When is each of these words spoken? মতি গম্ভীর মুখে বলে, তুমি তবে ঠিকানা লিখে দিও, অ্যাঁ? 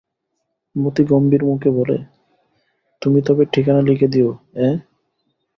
মতি 0.75 1.03
গম্ভীর 1.03 1.43
মুখে 1.45 1.69
বলে, 1.69 1.97
তুমি 3.01 3.19
তবে 3.21 3.43
ঠিকানা 3.45 3.81
লিখে 3.81 4.07
দিও, 4.07 4.29
অ্যাঁ? 4.53 4.75